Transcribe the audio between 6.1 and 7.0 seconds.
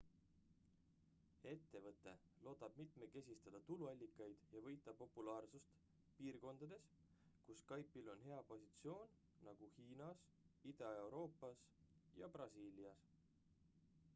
piirkondades